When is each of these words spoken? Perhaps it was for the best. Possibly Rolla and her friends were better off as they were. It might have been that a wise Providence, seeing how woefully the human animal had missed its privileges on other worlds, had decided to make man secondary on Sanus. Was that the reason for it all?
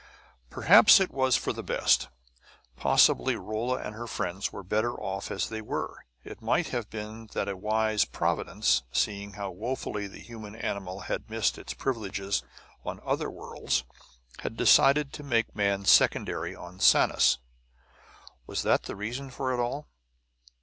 Perhaps 0.49 0.99
it 0.99 1.11
was 1.11 1.35
for 1.35 1.53
the 1.53 1.61
best. 1.61 2.07
Possibly 2.75 3.35
Rolla 3.35 3.75
and 3.83 3.93
her 3.93 4.07
friends 4.07 4.51
were 4.51 4.63
better 4.63 4.99
off 4.99 5.29
as 5.29 5.47
they 5.49 5.61
were. 5.61 5.95
It 6.23 6.41
might 6.41 6.69
have 6.69 6.89
been 6.89 7.27
that 7.33 7.47
a 7.47 7.55
wise 7.55 8.03
Providence, 8.03 8.81
seeing 8.91 9.33
how 9.33 9.51
woefully 9.51 10.07
the 10.07 10.17
human 10.17 10.55
animal 10.55 11.01
had 11.01 11.29
missed 11.29 11.59
its 11.59 11.75
privileges 11.75 12.41
on 12.83 12.99
other 13.05 13.29
worlds, 13.29 13.83
had 14.39 14.57
decided 14.57 15.13
to 15.13 15.21
make 15.23 15.55
man 15.55 15.85
secondary 15.85 16.55
on 16.55 16.79
Sanus. 16.79 17.37
Was 18.47 18.63
that 18.63 18.85
the 18.85 18.95
reason 18.95 19.29
for 19.29 19.53
it 19.53 19.59
all? 19.61 19.87